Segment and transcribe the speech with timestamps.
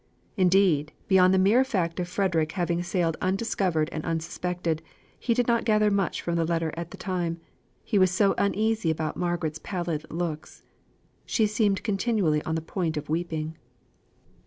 [0.35, 4.81] Indeed, beyond the mere fact of Frederick having sailed undiscovered and unsuspected,
[5.19, 7.39] he did not gather much from the letter at the time,
[7.83, 10.63] he was so uneasy about Margaret's pallid looks.
[11.23, 13.57] She seemed continually on the point of weeping.